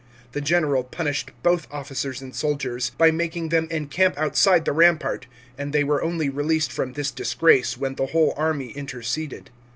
[0.31, 5.27] The general punished both officers and soldiers by making them encamp outside the rampart,
[5.59, 9.51] and they were only released from this disgrace when the whole army interceded.